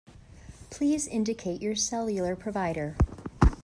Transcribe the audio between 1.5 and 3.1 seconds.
your cellular provider.